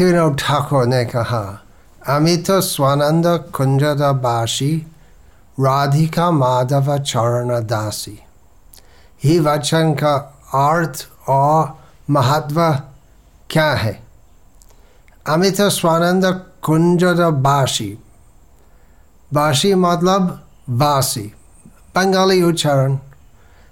[0.00, 1.62] भक्तिविनोद ठाकुर ने कहा,
[2.08, 4.86] अमित स्वानंद कुंजदाबासी
[5.60, 8.18] राधिका माधव चरण दासी।
[9.24, 10.14] ही वचन का
[10.54, 11.78] अर्थ और
[12.10, 12.70] महत्व
[13.50, 14.02] क्या है?
[15.28, 17.98] अमित स्वानंद कुंजदाबासी
[19.34, 21.32] बासी। मतलब बासी।
[21.94, 22.96] बंगाली उच्चारण।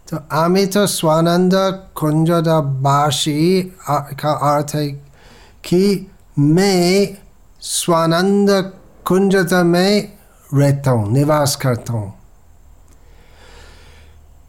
[0.08, 1.54] तो अमित स्वानंद
[1.94, 5.08] कुंजदाबासी का अर्थ है
[5.64, 7.16] कि मैं
[7.60, 8.50] स्वानंद
[9.04, 10.12] कुंजत में
[10.54, 12.14] रहता हूँ निवास करता हूँ।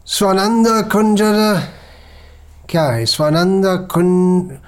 [0.06, 1.20] स्वानंद कुंज
[2.70, 3.06] क्या है?
[3.06, 4.58] स्वानंद कुंज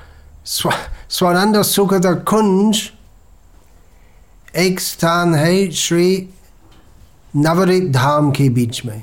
[0.47, 0.73] स्व,
[1.11, 2.83] स्वानंद सुखद कुंज
[4.57, 6.29] एक स्थान है श्री
[7.37, 9.03] नवरित धाम के बीच में।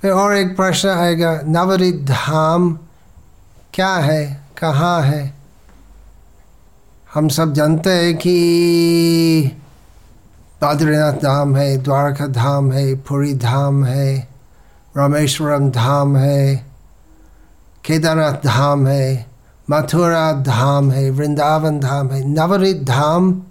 [0.00, 2.78] फिर और एक प्रश्न आएगा नवरित धाम
[3.74, 4.42] क्या है?
[4.58, 5.41] कहाँ है?
[7.14, 8.36] हम सब जानते हैं कि
[10.62, 14.28] बद्रीनाथ धाम है, द्वारका धाम है, पुरी धाम है,
[14.96, 16.66] रामेश्वरम धाम है,
[17.84, 19.30] केदारनाथ धाम है,
[19.70, 23.42] मथुरा धाम है, वृंदावन धाम है नवरित धाम,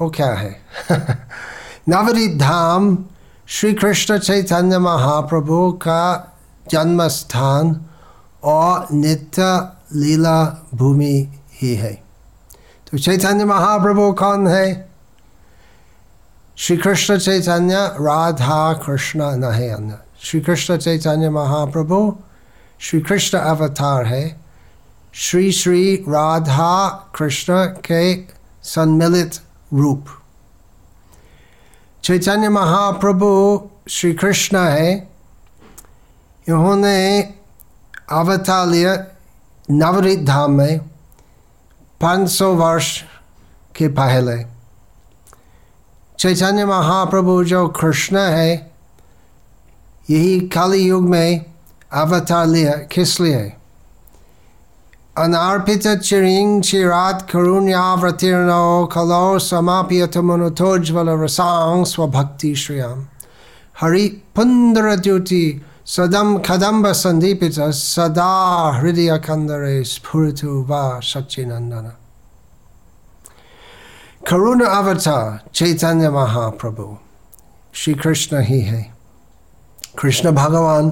[0.00, 0.60] वो क्या है?
[1.88, 3.04] नवरित धाम
[3.46, 6.32] श्री कृष्ण चैतन्य महाप्रभु का
[6.70, 7.80] जन्म स्थान
[8.44, 12.09] और नित्य लीला भूमि ही है।
[12.90, 14.90] तो चैतन्य महाप्रभु कौन है?
[16.56, 22.18] श्री कृष्ण चैतन्य, राधा कृष्ण न है अन्य श्री कृष्ण चैतन्य महाप्रभु,
[22.80, 24.40] श्री कृष्ण अवतार है।
[25.14, 28.22] श्री श्री राधा कृष्ण के
[28.62, 29.32] सम्मिलित
[29.74, 30.06] रूप।
[32.04, 33.30] चैतन्य महाप्रभु
[33.88, 35.10] श्री कृष्ण है।
[36.48, 37.20] इन्होंने
[38.12, 39.04] अवतार लिया
[39.70, 40.80] नवरीत धाम में
[42.00, 43.02] पाँच सौ वर्ष
[43.76, 44.36] के पहले।
[46.18, 48.72] चैतन्य महाप्रभु जो कृष्ण है,
[50.10, 51.44] यही काली युग में
[51.92, 53.52] अवतार लिया किस लिए
[55.18, 58.50] अनार्पित चिरिंग चिरात करुण्यावतीर्ण
[58.86, 63.06] कलो समाप्यत मनुतोज्वल रसांग स्वभक्ति श्रियाम।
[63.80, 68.32] हरि पुंदर द्युति सदम कदम्ब संदीपित सदा
[68.74, 71.90] हृदय कंदरे स्फुरतु वा सच्चिनंदन
[74.28, 76.86] करुण अवतार चैतन्य महाप्रभु
[77.74, 78.82] श्री कृष्ण ही है
[79.98, 80.88] कृष्ण भगवान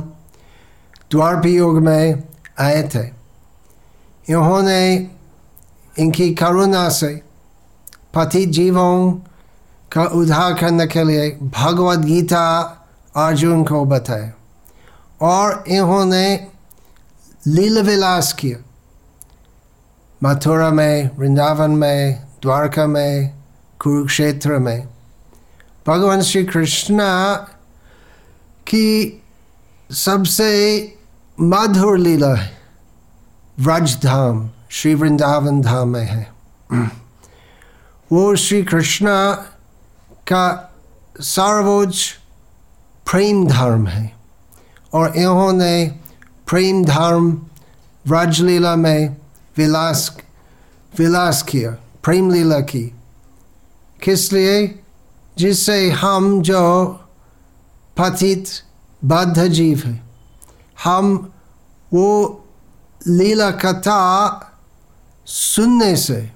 [1.11, 2.23] द्वारपी युग में
[2.61, 3.05] आए थे
[4.27, 4.81] इन्होंने
[5.97, 7.13] इनकी करुणा से
[8.15, 8.95] पति जीवों
[9.91, 12.45] का उद्धार करने के लिए भगवद गीता
[13.17, 14.33] अर्जुन को बताए
[15.21, 16.47] और इन्होंने
[17.47, 18.65] लीला विलास किया।
[20.23, 23.35] मथुरा में, वृंदावन में, द्वारका में,
[23.79, 24.89] कुरुक्षेत्र में।
[25.87, 27.35] भगवान श्री कृष्णा
[28.67, 29.23] की
[29.91, 30.99] सबसे
[31.41, 32.59] मधुर लीला है।
[33.61, 36.33] व्रज धाम श्री वृंदावन धाम में है।
[38.13, 39.33] वो श्री कृष्णा
[40.11, 40.75] का
[41.21, 42.19] सर्वोच्च
[43.11, 44.18] प्रेम धर्म है।
[44.95, 45.99] और इन्होंने
[46.49, 47.43] प्रेम धर्म
[48.07, 49.17] व्रज लीला में
[49.57, 50.17] विलास
[50.99, 51.71] विलास किया
[52.03, 52.97] प्रेम लीला की।
[54.03, 54.81] किस लिए?
[55.39, 56.87] जिससे हम जो
[57.97, 58.47] पतित
[59.05, 60.03] बद्ध जीव है,
[60.85, 61.33] हम
[61.93, 62.45] वो
[63.07, 64.01] लीला कथा
[65.27, 66.33] सुनने से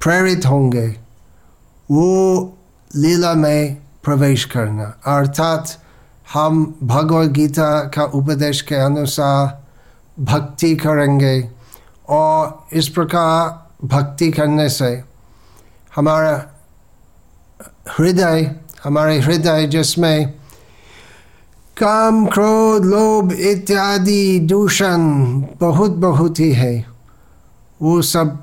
[0.00, 0.88] प्रेरित होंगे,
[1.90, 2.58] वो
[2.96, 5.85] लीला में प्रवेश करना। अर्थात
[6.32, 9.66] हम भगवद गीता का उपदेश के अनुसार
[10.20, 11.50] भक्ति करेंगे
[12.08, 15.02] और इस प्रकार भक्ति करने से
[15.96, 16.50] हमारा
[17.98, 18.54] हृदय,
[18.84, 20.32] हमारे हृदय जिसमें
[21.76, 24.98] काम, क्रोध, लोभ इत्यादि, दूषण
[25.60, 26.86] बहुत बहुत ही है,
[27.82, 28.42] वो सब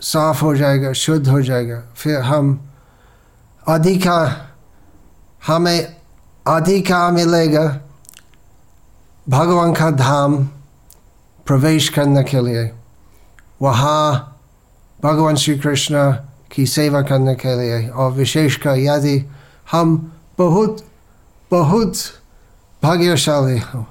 [0.00, 2.68] साफ़ हो जाएगा, शुद्ध हो जाएगा। फिर हम
[3.68, 4.50] अधिका,
[5.46, 5.93] हमें
[6.46, 7.66] अधिका मिलेगा
[9.28, 10.36] भगवान का धाम
[11.46, 12.70] प्रवेश करने के लिए
[13.62, 14.02] वहाँ
[14.98, 16.10] भगवान श्री कृष्ण
[16.52, 19.16] की सेवा करने के लिए और विशेषकर यदि
[19.72, 19.96] हम
[20.38, 20.84] बहुत
[21.50, 21.96] बहुत
[22.82, 23.82] भाग्यशाली हो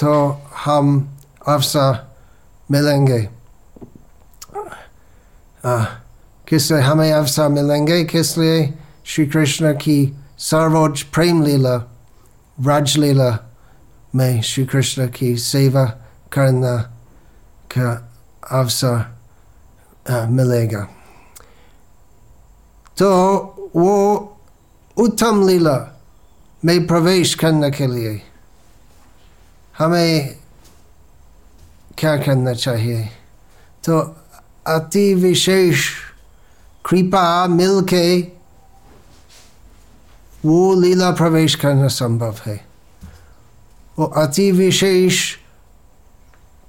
[0.00, 0.12] तो
[0.64, 0.86] हम
[1.48, 2.06] अवसर
[2.70, 3.20] मिलेंगे
[6.48, 8.74] किससे हमें अवसर मिलेंगे किस लिए
[9.06, 10.00] श्री कृष्ण की
[10.38, 11.76] सर्वोच्च प्रेम लीला
[12.58, 13.30] व्रज लीला
[14.14, 15.84] में श्री कृष्ण की सेवा
[16.32, 16.76] करना
[17.74, 17.90] का
[18.58, 20.82] अवसर मिलेगा
[22.98, 23.10] तो
[23.76, 23.96] वो
[24.96, 25.76] उत्तम लीला
[26.64, 28.20] में प्रवेश करने के लिए
[29.78, 30.38] हमें
[31.98, 33.04] क्या करना चाहिए
[33.84, 33.98] तो
[34.66, 35.88] अति विशेष
[36.84, 38.37] कृपा मिल के
[40.44, 42.66] वो लीला प्रवेश करना संभव है।
[43.98, 45.36] वो अति विशेष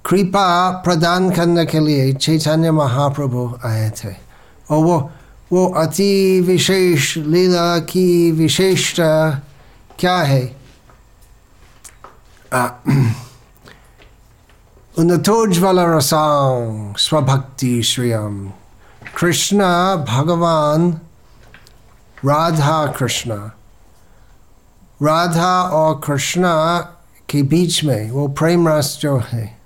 [0.06, 4.10] कृपा प्रदान करने के लिए चैतन्य महाप्रभु आए थे।
[4.70, 5.12] और वो
[5.52, 9.42] वो अति विशेष लीला की विशेषता
[10.00, 10.56] क्या है?
[14.98, 18.52] उन्नतोज्वल रसांग स्वभक्ति श्रियम
[19.18, 19.60] कृष्ण
[19.96, 20.92] भगवान
[22.26, 23.50] राधा कृष्ण
[25.04, 26.80] राधा और कृष्णा
[27.30, 29.60] के बीच में, वो प्रेम रस जो है,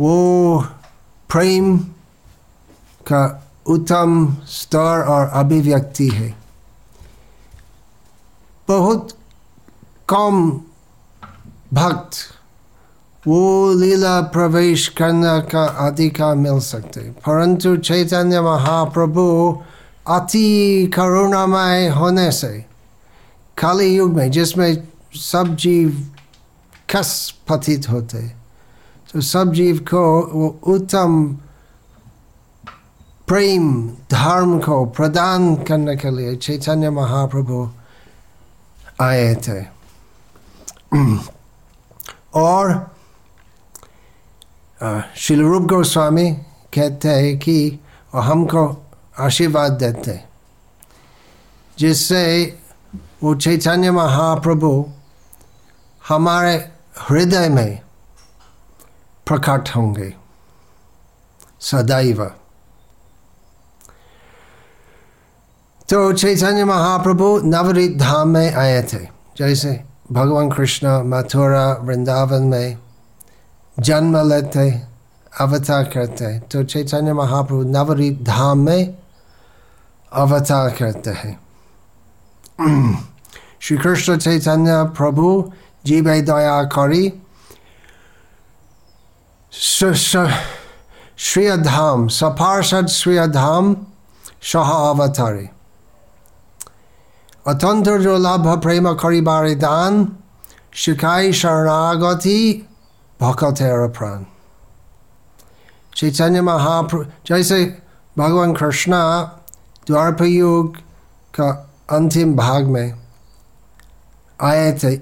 [0.00, 0.64] वो
[1.30, 1.78] प्रेम
[3.06, 6.34] का उत्तम स्तर और अभिव्यक्ति है।
[8.68, 9.08] बहुत
[10.08, 10.60] कम
[11.72, 12.16] भक्त
[13.26, 19.24] वो लीला प्रवेश करने का अधिकार मिल सकते परंतु चैतन्य महाप्रभु
[20.08, 22.69] अति करुणामय होने से
[23.60, 26.14] काली युग में, जिसमें सब जीव
[26.90, 28.22] कस पतित होते।
[29.12, 30.02] तो सब जीव को
[30.32, 31.38] वो उत्तम
[33.28, 37.70] प्रेम, धर्म को प्रदान करने के लिए चैतन्य महाप्रभु
[39.00, 39.60] आए थे।
[42.34, 42.94] और
[45.16, 46.32] श्री रूप गोस्वामी
[46.74, 47.78] कहते हैं कि
[48.12, 48.86] हमको
[49.18, 50.20] आशीर्वाद देते,
[51.78, 52.56] जिससे
[53.22, 54.86] वो चैतन्य महाप्रभु
[56.08, 56.54] हमारे
[57.00, 57.80] हृदय में
[59.26, 60.14] प्रकट होंगे?
[61.60, 62.24] सदैव।
[65.88, 69.04] तो चैतन्य महाप्रभु नवरीत धाम में आए थे।
[69.38, 72.78] जैसे भगवान कृष्ण मथुरा, वृंदावन में
[73.78, 74.70] जन्म लेते,
[75.40, 78.98] अवतार करते तो चैतन्य महाप्रभु नवरीत धाम में
[80.12, 81.38] अवतार करते हैं।
[83.60, 85.30] श्री कृष्ण चैतन्य प्रभु
[85.86, 87.12] जीव दया करी
[89.52, 93.74] श्री अधाम सपार्षद श्री अधाम
[94.52, 95.48] सह अवतारे
[97.48, 100.06] अतंत्र जो लाभ प्रेम करिबारे दान
[100.84, 102.40] शिखाई शरणागति
[103.20, 104.24] भकतेर प्राण
[105.96, 107.64] चैतन्य महाप्र जैसे
[108.16, 109.02] भगवान कृष्णा
[109.86, 110.76] द्वारपयुग
[111.34, 111.50] का
[111.96, 112.94] अंतिम भाग में
[114.42, 114.92] आए थे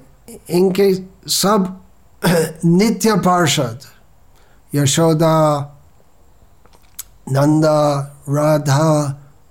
[0.58, 0.92] इनके
[1.30, 1.74] सब
[2.64, 3.80] नित्य पार्षद
[4.72, 5.36] यशोदा
[7.30, 7.80] नंदा
[8.28, 8.92] राधा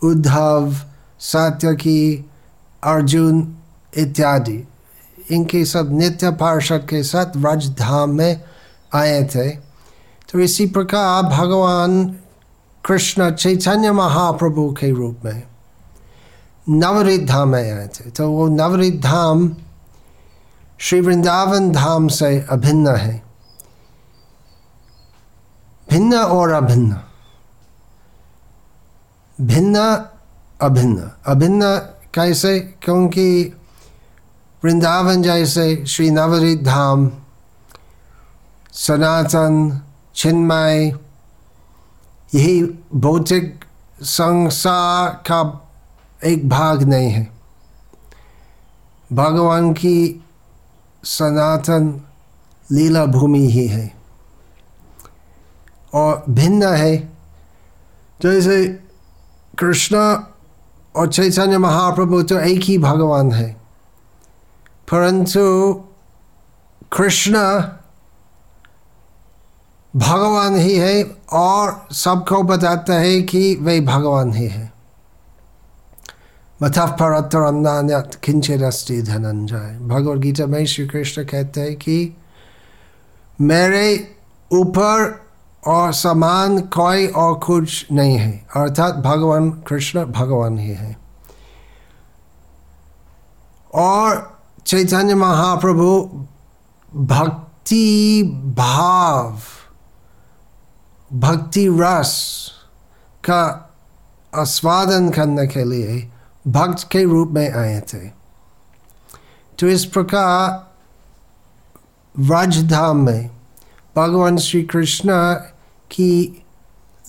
[0.03, 0.73] उद्धव
[1.19, 2.01] सात्यकी
[2.83, 3.41] अर्जुन
[3.93, 4.63] इत्यादि
[5.31, 8.41] इनके सब नित्य पार्षद के साथ राजधाम में
[8.95, 9.49] आए थे
[10.29, 12.03] तो इसी प्रकार भगवान
[12.83, 15.43] कृष्ण चैतन्य महाप्रभु के रूप में
[16.69, 19.47] नवरित धाम में आए थे तो वो नवरित धाम
[20.79, 23.23] श्री वृंदावन धाम से अभिन्न है।
[25.89, 27.01] भिन्न और अभिन्न।
[29.41, 30.05] भिन्न,
[30.61, 31.77] अभिन्न। अभिन्न
[32.13, 32.59] कैसे?
[32.59, 33.57] क्योंकि
[34.65, 37.11] वृंदावन जैसे श्री नवरित धाम,
[38.73, 39.81] सनातन
[40.15, 40.87] छिन्मय
[42.35, 43.65] यही भौतिक
[44.01, 45.69] संसार का
[46.23, 47.31] एक भाग नहीं है।
[49.13, 50.23] भगवान की
[51.03, 52.01] सनातन
[52.71, 53.97] लीला भूमि ही है।
[55.93, 56.97] और भिन्न है।
[58.21, 58.65] जैसे
[59.59, 59.97] कृष्ण
[60.95, 63.53] और चैतन्य महाप्रभु तो एक ही भगवान है।
[64.91, 65.73] परंतु
[66.97, 67.33] कृष्ण
[69.95, 74.76] भगवान ही है और सबको बताता है कि वे भगवान ही है।
[76.63, 81.97] मथफ परतरन्नान्यत किंचित अस्ति धनंजय भगवद गीता में श्री कृष्ण कहते हैं कि
[83.41, 83.87] मेरे
[84.51, 85.19] ऊपर
[85.63, 90.95] और समान कोई और कुछ नहीं है अर्थात भगवान कृष्ण भगवान ही है
[93.73, 94.15] और
[94.65, 95.89] चैतन्य महाप्रभु
[96.91, 98.23] भक्ति
[98.57, 99.39] भाव
[101.11, 102.15] भक्ति रस
[103.23, 103.43] का
[104.33, 105.99] आस्वादन करने के लिए
[106.47, 108.07] भक्त के रूप में आए थे
[109.59, 110.65] तो इस प्रकार
[112.15, 113.29] व्रजधाम में
[113.95, 115.11] भगवान श्री कृष्ण
[115.91, 116.43] की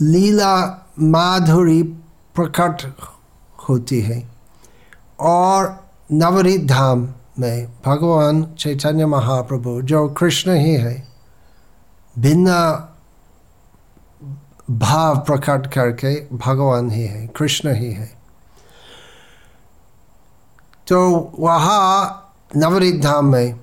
[0.03, 0.57] लीला
[0.99, 1.83] माधुरी
[2.37, 2.83] प्रकट
[3.69, 4.23] होती है
[5.21, 5.77] और
[6.13, 10.97] नवरी धाम में भगवान चैतन्य महाप्रभु जो कृष्ण ही है
[12.19, 12.53] भिन्न
[14.71, 18.18] भाव प्रकट करके भगवान ही है कृष्ण ही है
[20.89, 22.25] तो वहाँ
[22.57, 23.61] नवरीत धाम में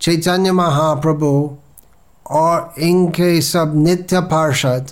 [0.00, 1.56] चैतन्य महाप्रभु
[2.30, 4.90] और इनके सब नित्य पार्षद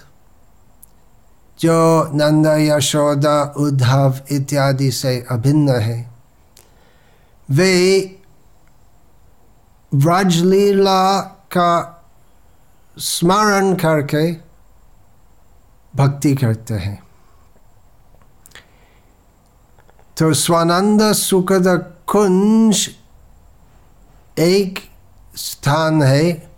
[1.61, 6.11] जो नंद, यशोदा, उद्धव इत्यादि से अभिन्न है।
[7.51, 8.19] वे
[9.95, 12.05] व्रजलीला का
[12.99, 14.33] स्मरण करके
[15.97, 17.03] भक्ति करते हैं।
[20.23, 21.67] तो स्वानंद सुखद
[22.07, 22.89] कुंज
[24.39, 24.79] एक
[25.37, 26.51] स्थान है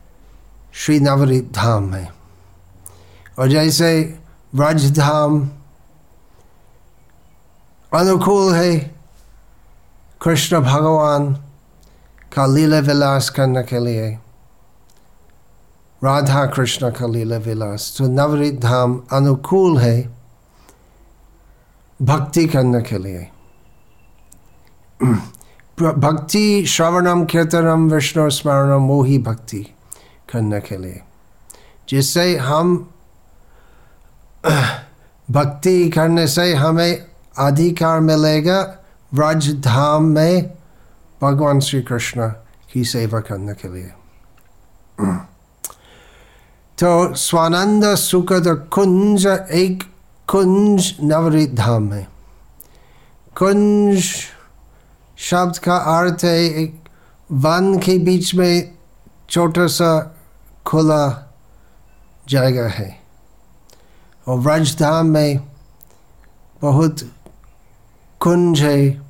[0.75, 2.09] श्री नवरीत धाम में
[3.38, 3.88] और जैसे
[4.54, 5.40] व्रजधाम
[7.92, 8.78] अनुकूल है,
[10.23, 11.33] कृष्ण भगवान
[12.37, 14.11] का लीला विलास करने के लिए,
[16.02, 20.00] राधा कृष्ण का लीला विलास तो नवरीत धाम अनुकूल है,
[22.00, 23.30] भक्ति करने के लिए।
[25.83, 29.75] भक्ति, श्रवणम, कीर्तनम, विष्णु स्मरणम, वो ही भक्ति
[30.33, 31.03] करने के लिए।
[31.89, 32.91] जिससे हम
[35.31, 37.07] भक्ति करने से हमें
[37.39, 38.79] अधिकार मिलेगा
[39.15, 40.51] व्रज धाम में
[41.23, 42.29] भगवान श्री कृष्ण
[42.73, 43.93] की सेवा करने के लिए।
[46.79, 49.83] तो स्वानंद, सुखद कुंज, एक
[50.27, 52.09] कुंज नवरी धाम है
[53.35, 54.05] कुंज
[55.25, 56.88] शब्द का अर्थ है, एक
[57.33, 58.75] वन के बीच में
[59.31, 60.16] छोटा सा
[60.66, 61.33] खुला
[62.28, 63.00] जगह है।
[64.28, 65.40] और व्रजधाम में
[66.62, 67.00] बहुत
[68.21, 69.00] कुंज है,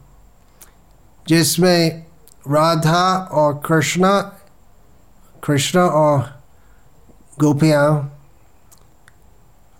[1.29, 2.07] जिसमें
[2.49, 4.21] राधा और कृष्ण
[5.45, 6.43] कृष्ण और
[7.41, 8.19] गोपियाँ,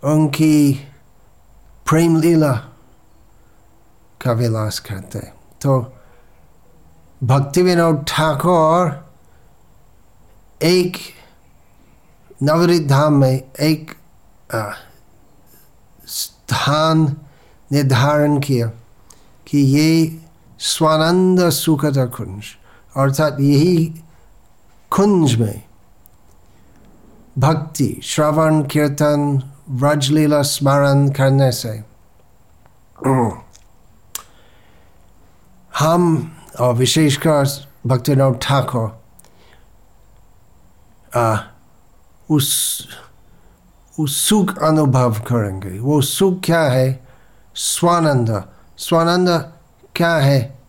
[0.03, 0.73] उनकी
[1.89, 2.51] प्रेम लीला
[4.21, 5.19] का विलास करते
[5.61, 5.94] तो
[7.23, 8.89] भक्ति विनोद ठाकुर
[10.61, 10.97] एक
[12.43, 13.91] नवरीत धाम में एक
[16.07, 17.05] स्थान
[17.71, 18.67] निर्धारण किया
[19.47, 20.19] कि ये
[20.59, 22.45] स्वानंद सुखद कुंज
[22.97, 23.85] अर्थात यही
[24.91, 25.61] कुंज में
[27.39, 29.41] भक्ति श्रवण कीर्तन
[29.79, 31.73] व्रजलीला स्मरण करने से
[35.71, 37.47] हम और विशेषकर
[37.87, 39.03] भक्तिनाथ ठाकुर
[42.29, 42.47] उस
[43.99, 47.07] उस सुख अनुभव करेंगे। वो सुख क्या है?
[47.55, 48.43] स्वानंद।
[48.77, 49.29] स्वानंद
[49.95, 50.59] क्या है?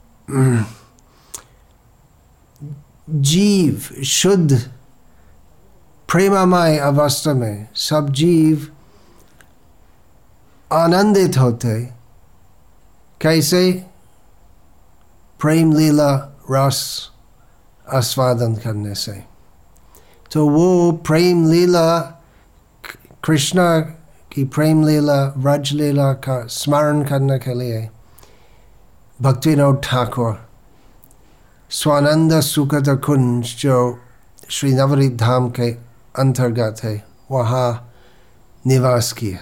[3.10, 4.70] जीव शुद्ध,
[6.12, 8.68] प्रेमामय अवस्था में सब जीव
[10.72, 11.80] आनंदित होते।
[13.20, 13.86] कैसे?
[15.40, 16.10] प्रेम लीला,
[16.50, 17.10] रस,
[17.92, 19.12] आस्वादन करने से।
[20.32, 21.98] तो वो प्रेम लीला,
[23.24, 23.80] कृष्ण
[24.32, 27.90] की प्रेम लीला व्रज लीला का स्मरण करने के लिए
[29.22, 30.48] भक्तिनाथ ठाकुर,
[31.70, 33.98] स्वानंद सुखद कुंज जो
[34.50, 35.70] श्री नवरी धाम के
[36.18, 37.94] अंतर्गत है, वहाँ
[38.66, 39.38] निवास किया।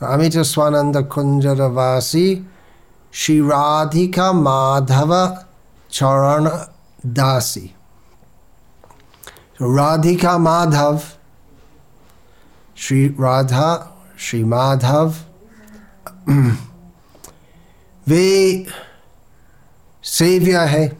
[0.00, 2.26] तो अमित स्वानंद कुंजरवासी
[3.18, 5.36] श्री राधिका माधव
[5.90, 6.48] चरण
[7.06, 7.74] दासी।
[9.62, 11.00] राधिका माधव
[12.76, 15.14] श्री राधा श्री माधव
[18.08, 18.66] वे
[20.04, 20.98] सेव्य है।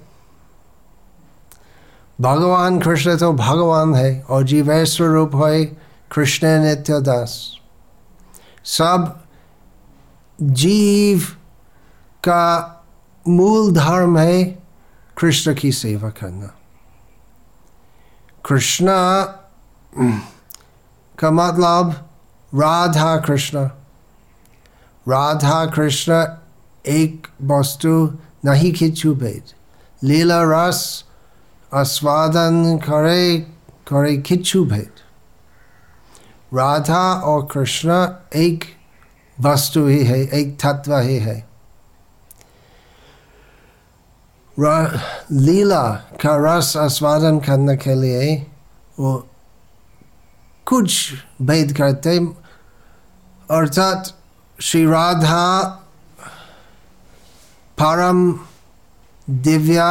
[2.21, 5.65] भगवान कृष्ण तो भगवान है और जीव स्वरूप है
[6.15, 7.57] कृष्ण नित्य दास।
[8.65, 9.21] सब
[10.43, 11.23] जीव
[12.29, 12.45] का
[13.29, 14.45] मूल धर्म है
[15.19, 16.55] कृष्ण की सेवा करना।
[18.49, 18.87] कृष्ण,
[21.19, 21.91] का मतलब
[22.55, 23.69] राधा कृष्ण।
[25.09, 26.25] राधा कृष्ण
[26.87, 29.53] एक वस्तु नहीं किच्छु भेद
[30.05, 31.05] लीला रस
[31.75, 33.39] आस्वादन करे
[33.89, 34.93] करे किच्छु भेद
[36.55, 37.91] राधा और कृष्ण
[38.37, 38.65] एक
[39.41, 41.56] वस्तु ही है, एक तत्व ही है।
[44.59, 45.85] लीला
[46.21, 48.35] का रस आस्वादन करने के लिए
[48.99, 49.13] वो
[50.67, 52.19] कुछ भेद करते
[53.49, 54.15] अर्थात
[54.59, 55.47] श्री राधा
[57.79, 58.21] परम
[59.29, 59.89] दिव्या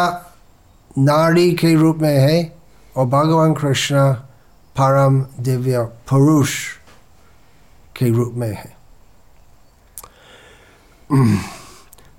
[0.98, 2.40] नारी के रूप में है
[2.96, 4.12] और भगवान कृष्ण
[4.76, 6.56] परम दिव्य पुरुष
[7.96, 8.74] के रूप में है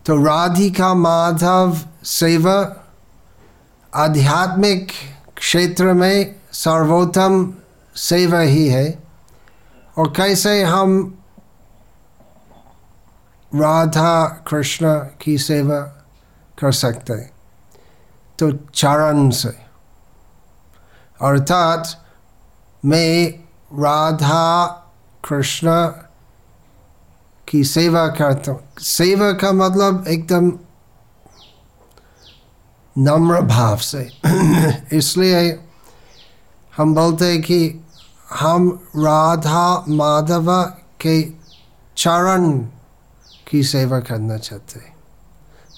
[0.07, 2.87] तो राधिका माधव सेवा
[3.95, 4.89] आध्यात्मिक
[5.37, 7.55] क्षेत्र में सर्वोत्तम
[7.97, 8.99] सेवा ही है।
[9.99, 11.19] और कैसे हम
[13.55, 15.81] राधा कृष्ण की सेवा
[16.59, 17.31] कर सकते हैं?
[18.39, 19.59] तो चरण से।
[21.23, 22.05] अर्थात
[22.85, 23.29] मैं
[23.83, 24.67] राधा
[25.29, 25.93] कृष्ण
[27.49, 30.53] की सेवा करता हूँ। सेवा का मतलब एकदम
[32.99, 34.11] नम्र भाव से।
[34.97, 35.61] इसलिए
[36.77, 37.85] हम बोलते हैं कि
[38.31, 40.63] हम राधा माधव
[41.01, 41.23] के
[41.97, 42.67] चरण
[43.49, 44.97] की सेवा करना चाहते हैं।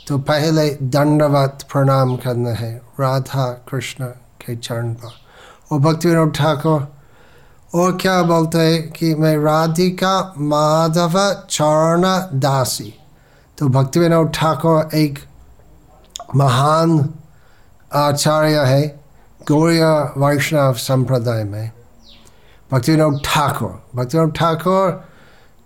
[0.09, 5.11] तो पहले दंडवत प्रणाम करना है राधा कृष्ण के चरण पर।
[5.73, 6.98] और भक्ति विनोद ठाकुर
[7.75, 11.13] और क्या बोलते हैं कि मैं राधिका माधव
[11.51, 12.03] चरण
[12.41, 12.95] दासी।
[13.59, 15.19] तो भक्ति विनोद ठाकुर एक
[16.37, 17.15] महान
[17.93, 19.01] आचार्य है
[19.49, 19.85] गौरिय
[20.19, 21.71] वैष्णव संप्रदाय में।
[22.73, 24.91] भक्ति विनोद ठाकुर। भक्ति विनोद ठाकुर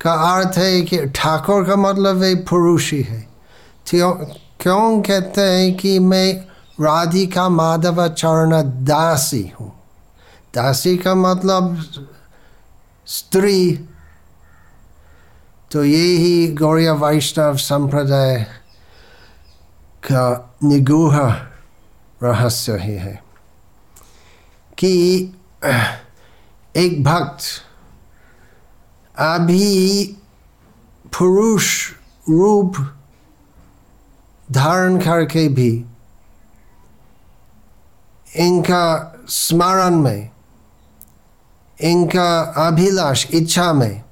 [0.01, 3.27] का अर्थ है कि ठाकुर का मतलब है पुरुष ही। है
[3.87, 6.33] क्यों कहते हैं कि मैं
[6.81, 8.51] राधिका माधव चरण
[8.85, 9.73] दासी हूँ?
[10.55, 11.85] दासी का मतलब
[13.07, 13.77] स्त्री।
[15.71, 18.47] तो ये ही गौरिय वैष्णव संप्रदाय
[20.05, 21.19] का निगूह
[22.23, 23.23] रहस्य ही है
[24.79, 24.93] कि,
[26.77, 27.41] एक भक्त
[29.19, 30.07] अभी
[31.19, 31.91] पुरुष
[32.31, 32.77] रूप
[34.53, 35.85] धारण करके भी
[38.37, 40.32] इनका स्मरण में
[41.83, 44.03] इनका अभिलाष इच्छा में।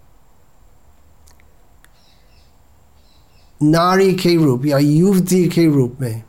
[3.62, 6.22] नारी के रूप या युवती के रूप में।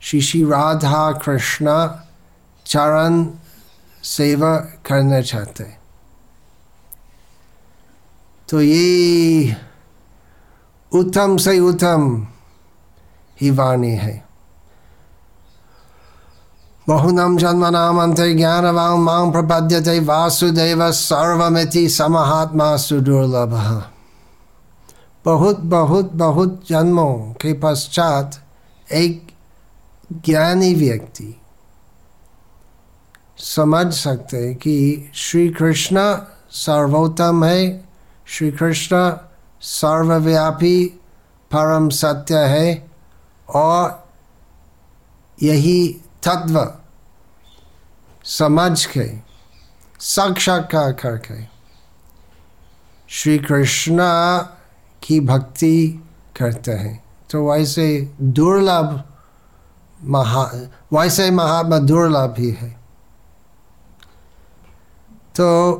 [0.00, 2.04] श्री श्री राधा कृष्णा
[2.66, 3.26] चरण
[4.02, 5.64] सेवा करना चाहते
[8.48, 9.56] तो ये
[10.92, 12.26] उत्तम से उत्तम
[13.40, 14.27] ही वाणी है।
[16.88, 23.52] बहुनम जन्म नाम अंत ज्ञान वांग मांग प्रपद्यते वासुदेव सर्वमिति समहात्मा सुदुर्लभ
[25.24, 28.40] बहुत बहुत बहुत जन्मों के पश्चात
[28.92, 29.26] एक
[30.24, 31.34] ज्ञानी व्यक्ति
[33.48, 34.78] समझ सकते कि
[35.16, 36.08] श्री कृष्ण
[36.56, 37.60] सर्वोत्तम है
[38.26, 39.10] श्री कृष्ण
[39.74, 40.84] सर्वव्यापी
[41.50, 42.66] परम सत्य है
[43.56, 44.06] और
[45.38, 45.80] यही
[46.22, 46.77] तत्व
[48.28, 49.12] समझ के,
[50.00, 51.46] साक्षात्कार करके।
[53.08, 54.38] श्री कृष्णा
[55.02, 59.04] की भक्ति करते हैं। तो वैसे दुर्लभ
[60.02, 60.42] महा,
[60.92, 62.80] वैसे महात्मा दुर्लभ ही है।
[65.36, 65.72] तो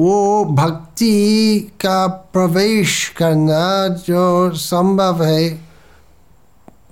[0.00, 5.68] वो भक्ति का प्रवेश करना जो संभव है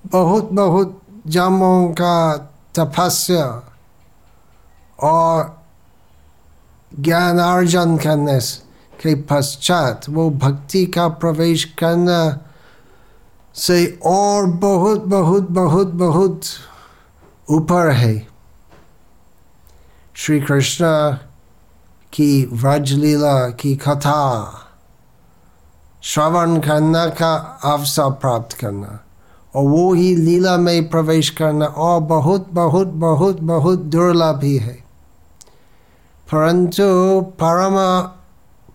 [0.07, 2.37] बहुत बहुत जमों का
[2.75, 3.67] तपस्या
[5.03, 5.59] और
[7.01, 8.41] ज्ञानार्जन करने
[9.03, 12.47] के पश्चात वो भक्ति का प्रवेश करना
[13.55, 16.41] से और बहुत बहुत बहुत बहुत
[17.51, 18.27] ऊपर है
[20.15, 20.85] श्री कृष्ण
[22.13, 24.23] की व्रजलीला की कथा
[26.03, 27.35] श्रवण करने का
[27.65, 28.99] अवसर प्राप्त करना
[29.55, 34.80] और वो ही लीला में प्रवेश करना और बहुत बहुत बहुत बहुत दुर्लभ ही है
[36.33, 38.01] परंतु परम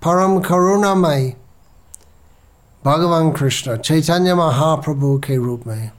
[0.03, 1.33] परम करुणामय
[2.85, 5.91] भगवान कृष्ण, चैतन्य महाप्रभु के रूप में।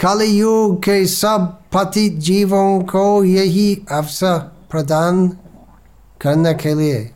[0.00, 4.38] कलयुग के सब पति जीवों को यही अवसर
[4.70, 5.28] प्रदान
[6.20, 7.14] करने के लिए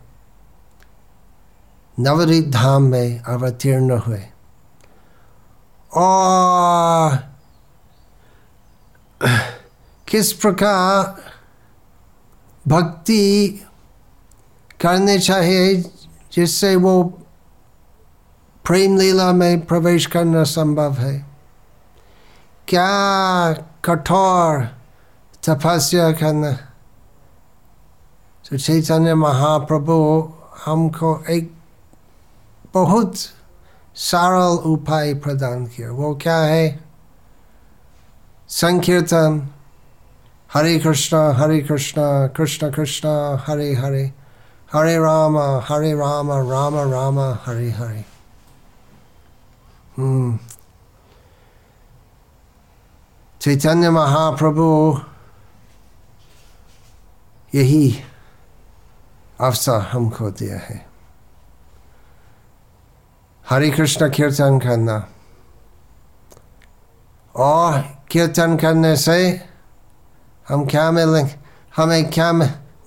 [2.01, 4.23] नवरीत धाम में अवतीर्ण हुए।
[5.95, 7.19] और
[10.09, 11.31] किस प्रकार
[12.69, 13.49] भक्ति
[14.81, 15.83] करने चाहिए,
[16.33, 17.05] जिससे वो
[18.67, 21.27] प्रेम लीला में प्रवेश करना संभव है।
[22.69, 23.53] क्या
[23.85, 24.65] कठोर
[25.49, 26.53] तपस्या करना?
[28.51, 30.33] तो चैतन्य महाप्रभु
[30.65, 31.55] हमको एक
[32.75, 33.17] बहुत
[33.95, 36.85] सरल उपाय प्रदान किया। वो क्या है?
[38.49, 39.51] संकीर्तन।
[40.51, 42.03] हरे कृष्ण हरे कृष्ण
[42.37, 43.09] कृष्ण कृष्ण
[43.49, 44.03] हरे हरे
[44.73, 45.37] हरे राम
[45.69, 48.05] हरे राम राम राम हरे हरे
[49.99, 50.39] हम्म
[53.41, 54.67] चैतन्य महाप्रभु
[57.55, 57.85] यही
[59.41, 60.79] अवसर हमको दिया है
[63.45, 64.99] हरे कृष्ण कीर्तन करना
[67.35, 69.21] और कीर्तन करने से
[70.50, 71.36] हम क्या मिलेंगे
[71.76, 72.32] हमें क्या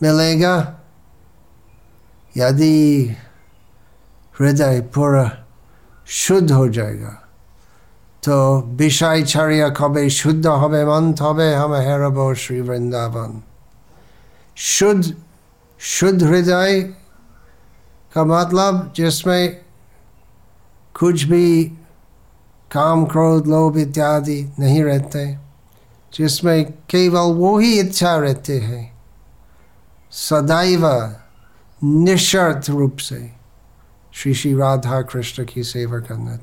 [0.02, 0.54] मिलेगा
[2.34, 2.74] यदि
[4.34, 5.24] हृदय पूरा
[6.06, 7.14] शुद्ध हो जाएगा
[8.22, 8.36] तो
[8.78, 13.42] विषय छड़िया कभी शुद्ध হবে मन তবে हम হেরব श्री वृंदावन
[14.56, 15.14] शुद्ध
[15.80, 16.80] शुद्ध हृदय
[18.12, 19.44] का मतलब जिसमें
[20.94, 21.64] कुछ भी
[22.70, 25.24] काम क्रोध लोभ इत्यादि नहीं रहते
[26.13, 29.01] जिसमें केवल वो ही इच्छा रहते हैं,
[30.11, 31.15] सदैव
[31.83, 33.33] निशर्त रूप से
[34.13, 36.35] श्री श्री राधा कृष्ण की सेवा करना।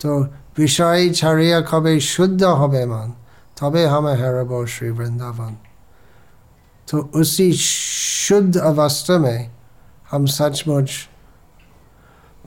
[0.00, 0.20] तो
[0.58, 3.12] विषय छड़िया कभी शुद्ध হবে मन,
[3.60, 5.56] तबे हमें हेरब श्री वृंदावन।
[6.88, 9.50] तो उसी शुद्ध अवस्था में
[10.10, 10.90] हम सचमुच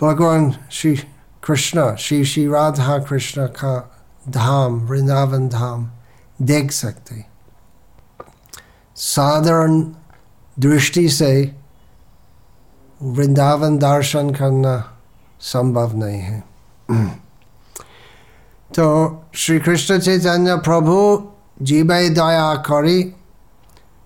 [0.02, 0.96] भगवान श्री
[1.44, 5.92] कृष्ण, श्री श्री राधा कृष्ण का धाम, वृंदावन धाम
[6.43, 7.25] देख सकते
[8.97, 9.81] साधारण
[10.57, 11.35] दृष्टि से
[13.01, 14.77] वृंदावन दर्शन करना
[15.43, 16.43] संभव नहीं है
[18.71, 18.87] तो
[19.35, 20.97] श्री कृष्ण चैतन्य प्रभु
[21.63, 23.03] जीवय दया करी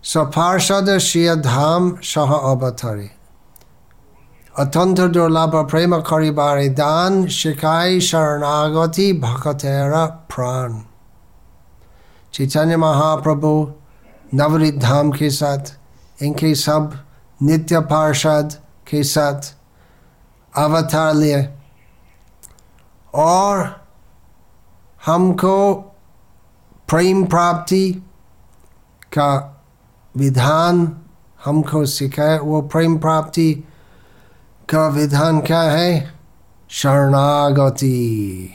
[0.05, 3.09] सपार्षद श्रिय धाम सह अवतरी
[4.55, 10.71] অত্যন্ত দুর্লভ প্রেম করিবারে दान शिखाई शरणागति भक्तेरा प्राण
[12.34, 13.72] चैतन्य महाप्रभु,
[14.34, 15.78] नवरित धाम के साथ,
[16.24, 17.04] इनके सब
[17.42, 18.54] नित्य पार्षद
[18.90, 19.56] के साथ,
[20.56, 21.50] अवतार लिए।
[23.14, 23.86] और
[25.06, 25.74] हमको
[26.88, 27.92] प्रेम प्राप्ति
[29.06, 29.62] का
[30.18, 30.98] विधान
[31.46, 33.64] हमको सिखाए, वो प्रेम प्राप्ति
[34.70, 36.14] का विधान क्या है?
[36.70, 38.50] शरणागति।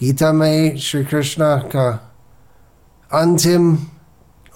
[0.00, 2.14] गीता में श्री कृष्ण का
[3.12, 3.78] अंतिम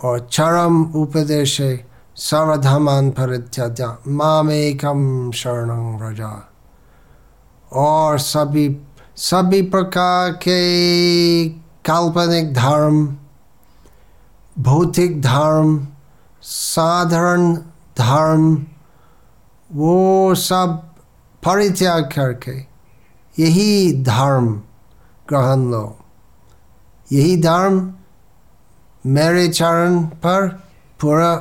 [0.04, 6.50] और चरम उपदेश है सर्वधमान परित्यज मामेकम शरण रजा
[7.72, 8.76] और सभी
[9.16, 13.16] सभी प्रकार के काल्पनिक धर्म,
[14.58, 15.88] भौतिक धर्म,
[16.42, 17.54] साधारण
[17.98, 18.66] धर्म,
[19.74, 20.68] वो सब
[21.44, 22.58] परित्याग करके,
[23.42, 24.62] यही धर्म
[25.30, 25.98] ग्रहण लो।
[27.12, 27.94] यही धर्म
[29.06, 30.46] मेरे चरण पर
[31.00, 31.32] पूरा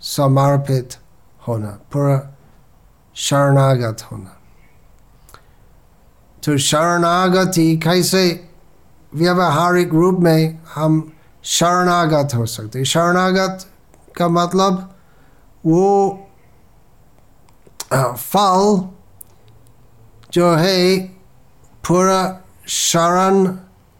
[0.00, 0.96] समर्पित
[1.48, 2.18] होना, पूरा
[3.16, 4.34] शरणागत होना।
[6.42, 8.24] तो शरणागति कैसे
[9.12, 11.00] व्यवहारिक रूप में हम
[11.44, 13.66] शरणागत हो सकते शरणागत
[14.16, 14.94] का मतलब
[15.64, 15.84] वो
[17.92, 18.88] फल
[20.32, 20.98] जो है,
[21.84, 22.22] पूरा
[22.68, 23.44] शरण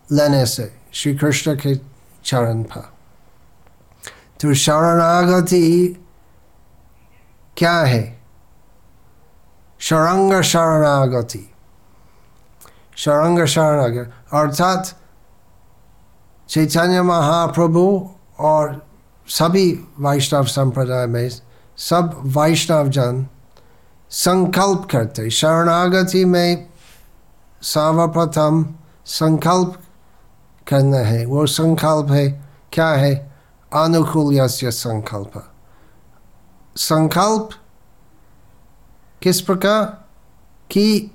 [0.08, 1.74] लेने से श्री कृष्ण के
[2.24, 2.90] चरण पर
[4.40, 5.66] तो शरणागति
[7.56, 8.02] क्या है
[9.80, 11.44] शरंग शरणागति
[12.96, 14.94] शरंग शरणागति अर्थात
[16.48, 17.84] चैतन्य महाप्रभु
[18.40, 18.80] और
[19.28, 19.66] सभी
[20.00, 21.28] वैष्णव संप्रदाय में
[21.78, 23.26] सब वैष्णव जन
[24.10, 26.68] संकल्प करते शरणागति में
[27.62, 28.64] सर्वप्रथम
[29.06, 29.78] संकल्प
[30.66, 32.28] करना है वो संकल्प है
[32.72, 33.14] क्या है
[33.72, 35.42] अनुकूल यस्य संकल्प
[36.78, 37.50] संकल्प
[39.22, 39.84] किस प्रकार
[40.70, 41.10] कि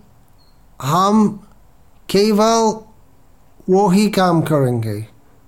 [0.80, 1.28] हम
[2.10, 2.72] केवल
[3.70, 5.00] वो ही काम करेंगे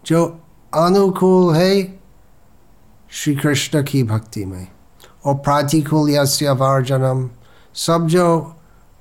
[0.03, 0.25] जो
[0.73, 1.73] अनुकूल है
[3.11, 4.67] श्री कृष्ण की भक्ति में
[5.25, 7.29] और प्रतिकूल यस्य वर्जनम
[7.75, 8.37] सब जो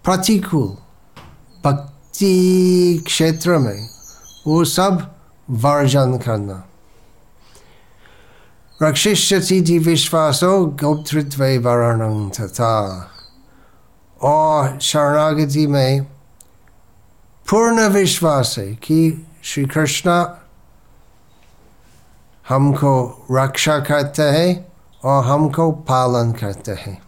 [0.05, 0.77] प्रतिकूल
[1.65, 3.89] भक्ति क्षेत्र में
[4.47, 5.15] वो सब
[5.51, 6.65] वर्जन करना।
[8.83, 13.09] रक्षिष्यति विश्वासो गोप्तृत्व वर्ण तथा।
[14.23, 16.05] और शरणागति में
[17.51, 20.27] पूर्ण विश्वास है कि श्री कृष्ण
[22.49, 24.73] हमको रक्षा करते हैं
[25.05, 27.03] और हमको पालन करते हैं।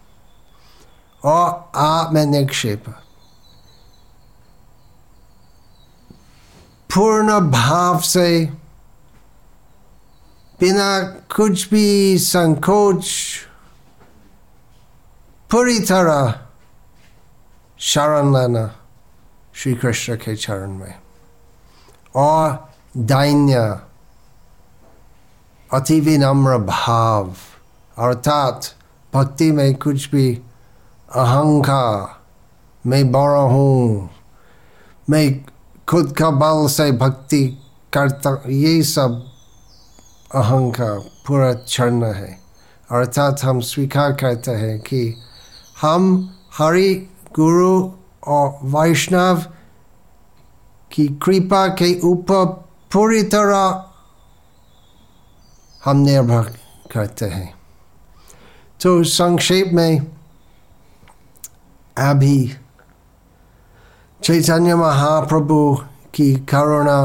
[1.24, 2.18] और आत्म
[6.90, 8.28] पूर्ण भाव से,
[10.60, 11.00] बिना
[11.36, 13.08] कुछ भी संकोच,
[15.50, 16.34] पूरी तरह
[17.80, 18.64] शरण लेना
[19.54, 20.94] श्री कृष्ण के चरण में।
[22.16, 23.56] और दैन्य,
[25.70, 27.34] अति विनम्र भाव,
[27.96, 28.74] अर्थात
[29.12, 30.32] भक्ति में कुछ भी
[31.14, 32.20] अहंकार,
[32.84, 34.10] मैं बड़ा हूँ,
[35.10, 35.28] मैं
[35.88, 37.58] खुद का बल से भक्ति
[37.92, 39.24] करता, ये सब
[40.34, 42.40] अहंकार पूरा क्षण है।
[42.90, 45.14] अर्थात हम स्वीकार करते हैं कि
[45.80, 46.94] हम हरि,
[47.36, 47.92] गुरु
[48.26, 49.46] और वैष्णव
[50.92, 52.44] की कृपा के ऊपर
[52.92, 53.84] पूरी तरह
[55.84, 56.42] हम निर्भर
[56.92, 57.54] करते हैं।
[58.80, 60.06] तो संक्षेप में
[61.98, 62.54] अभी
[64.20, 65.58] चैतन्य महाप्रभु
[66.14, 67.00] की करुणा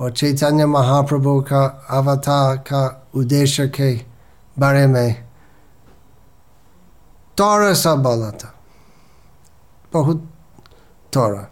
[0.00, 2.82] और चैतन्य महाप्रभु का अवतार का
[3.14, 3.92] उद्देश्य के
[4.58, 5.14] बारे में
[7.40, 8.54] थोड़ा सा बोला था
[9.92, 10.28] बहुत
[11.16, 11.46] थोड़ा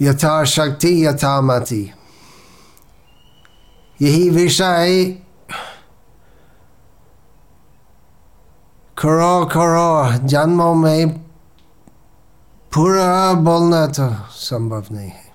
[0.00, 1.82] यथा शक्ति यथा मति
[4.00, 5.04] यही विषय
[8.96, 11.29] करो करो जन्मों में
[12.74, 15.28] पूरा बोलना तो संभव नहीं है।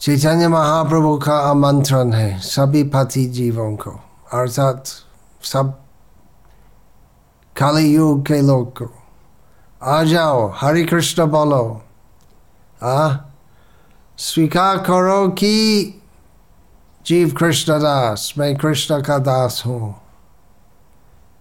[0.00, 3.90] चैतन्य महाप्रभु का आमंत्रण है सभी पति जीवों को,
[4.32, 4.84] अर्थात
[5.42, 5.78] सब
[7.56, 8.88] काली युग के लोग को।
[9.82, 11.82] आ जाओ, हरे कृष्ण बोलो।
[12.82, 13.16] आ,
[14.18, 16.02] स्वीकार करो कि
[17.06, 19.99] जीव कृष्ण दास, मैं कृष्ण का दास हूँ।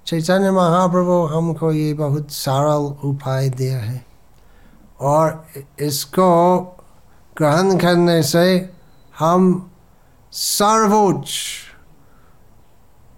[0.09, 4.05] चैतन्य महाप्रभु हमको ये बहुत सरल उपाय दिया है।
[5.01, 5.45] और
[5.79, 6.29] इसको
[7.37, 8.73] ग्रहण करने से
[9.19, 9.71] हम
[10.31, 11.31] सर्वोच्च,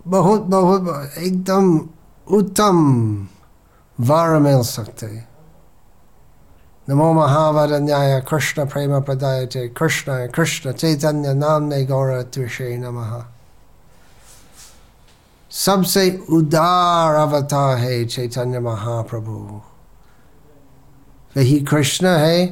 [0.08, 1.80] बहुत बहुत, एकदम
[2.28, 2.78] उत्तम
[3.98, 5.08] वर मिल सकते
[6.90, 9.46] नमो महावरन्याय, कृष्ण प्रेम प्रदाय
[9.78, 13.24] कृष्ण कृष्ण चैतन्य नाम ने गौर तुषे नमः।
[15.52, 19.62] सबसे उदार अवतार है चैतन्य महाप्रभु
[21.38, 22.46] वही कृष्ण है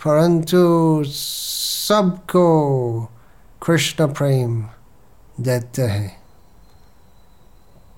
[0.00, 0.58] परंतु
[1.06, 2.44] सबको
[3.62, 4.62] कृष्ण प्रेम
[5.40, 6.16] देते हैं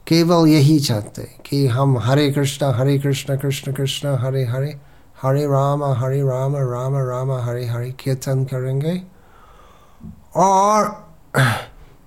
[0.07, 4.79] केवल यही चाहते कि हम हरे कृष्ण हरे कृष्ण कृष्ण कृष्ण हरे हरे
[5.23, 9.01] हरे राम हरे राम राम राम हरे हरे कीर्तन करेंगे
[10.37, 10.89] और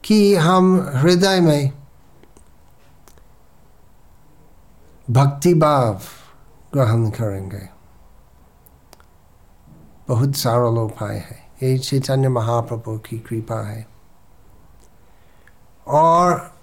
[0.03, 1.71] कि हम हृदय में
[5.09, 6.01] भक्ति भाव
[6.73, 7.69] ग्रहण करेंगे।
[10.07, 13.87] बहुत सरल उपाय है। ये चैतन्य महाप्रभु की कृपा है।
[15.87, 16.55] और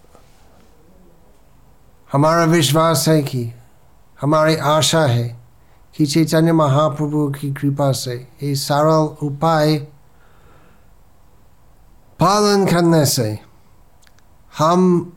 [2.12, 3.52] हमारा विश्वास है कि,
[4.20, 5.40] हमारी आशा है
[5.96, 9.78] कि चैतन्य महाप्रभु की कृपा से ये सरल उपाय
[12.20, 13.38] पालन करने से
[14.58, 15.12] हम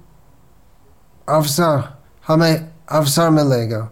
[1.29, 3.89] अवसर हमें अवसर मिलेगा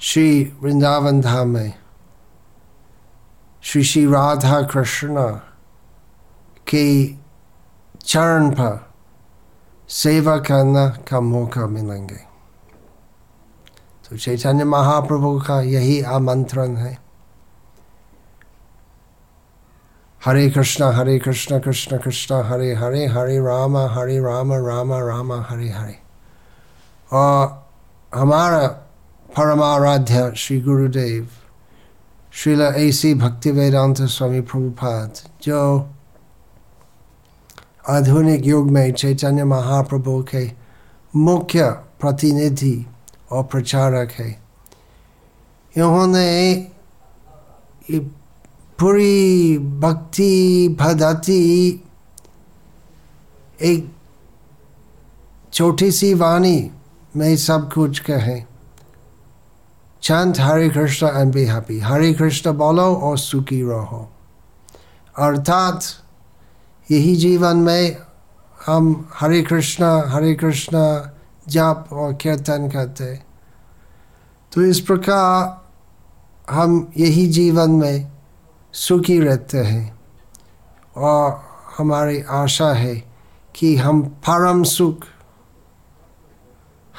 [0.00, 1.72] श्री वृंदावन धाम में
[3.62, 5.26] श्री श्री राधा कृष्ण
[6.68, 6.86] के
[8.06, 8.78] चरण पर
[9.88, 12.20] सेवा करना का मौका मिलेंगे
[14.04, 16.96] तो चैतन्य महाप्रभु का यही आमंत्रण है
[20.22, 25.68] हरे कृष्णा हरे कृष्ण कृष्ण कृष्ण हरे हरे हरे राम हरे राम राम राम हरे
[25.70, 26.05] हरे
[27.12, 27.66] और
[28.14, 28.66] हमारा
[29.36, 31.28] परमाराध्य श्री गुरुदेव,
[32.32, 35.90] श्रील ऐसी भक्ति वेदांत स्वामी प्रभुपाद, जो
[37.88, 40.50] आधुनिक युग में चैतन्य महाप्रभु के
[41.14, 42.86] मुख्य प्रतिनिधि
[43.32, 44.30] और प्रचारक है।
[45.76, 46.54] इन्होंने
[48.78, 51.42] पूरी भक्ति पद्धति
[53.62, 53.92] एक
[55.52, 56.58] छोटी सी वाणी
[57.16, 58.42] में सब कुछ कहे।
[60.02, 64.12] Chant Hare Krishna and be happy Hare Krishna बोलो और सुखी रहो।
[65.18, 65.84] अर्थात
[66.90, 67.96] यही जीवन में
[68.66, 71.00] हम हरे कृष्ण हरे कृष्ण
[71.48, 73.22] जाप और कीर्तन करते।
[74.52, 75.66] तो इस प्रकार
[76.50, 78.12] हम यही जीवन में
[78.72, 80.00] सुखी रहते हैं।
[80.96, 81.42] और
[81.78, 83.04] हमारी आशा है
[83.54, 85.04] कि हम परम सुख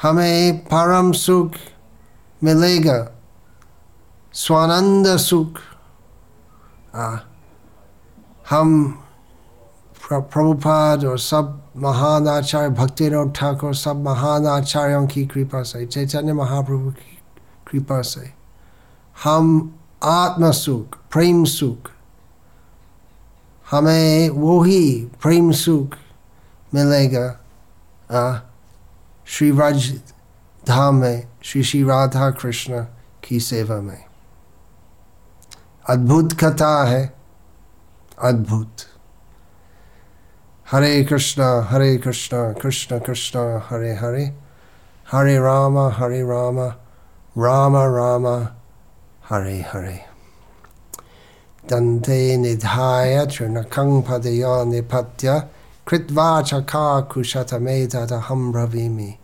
[0.02, 1.52] हमें परम सुख
[2.44, 3.12] मिलेगा।
[4.32, 5.58] स्वानंद सुख।
[6.94, 7.16] आ,
[8.50, 8.90] हम
[10.10, 16.90] प्रभुपाद और सब महान आचार्य भक्ति ठाकुर सब महान आचार्यों की कृपा से चैतन्य महाप्रभु
[16.90, 17.18] की
[17.70, 18.32] कृपा से
[19.24, 21.90] हम आत्म सुख प्रेम सुख
[23.70, 25.96] हमें वो ही प्रेम सुख
[26.74, 28.47] मिलेगा।
[29.28, 29.90] श्री व्रज
[30.68, 32.82] धाम में श्री श्री राधा कृष्ण
[33.24, 34.04] की सेवा में
[35.90, 37.02] अद्भुत कथा है
[38.28, 38.86] अद्भुत
[40.72, 43.38] हरे कृष्ण हरे कृष्ण कृष्ण कृष्ण
[43.70, 44.24] हरे हरे
[45.12, 46.58] हरे राम हरे राम
[47.44, 48.26] राम राम
[49.30, 49.98] हरे हरे
[51.70, 53.26] दन्ते निधाय
[55.90, 59.14] तृणकं पदयो निपत्य कृत्वा च काकुशतमेतदहं ब्रवीमि।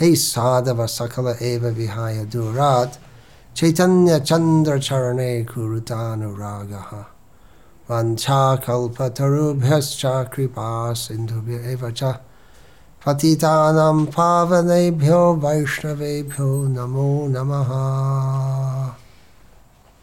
[0.00, 2.98] हे साधव सकल एव विहाय दूरात्।
[3.56, 7.04] चैतन्यचन्द्रचरणे कुरुतानुरागः
[7.90, 12.14] वञ्छाकल्पतरुभ्यश्च कृपा सिन्धुभ्य एव च।
[13.06, 17.68] पतितानां पावनेभ्यो वैष्णवेभ्यो नमो नमः।